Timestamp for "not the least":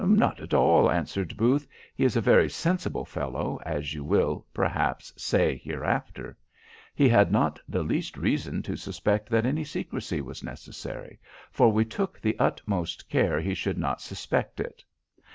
7.31-8.17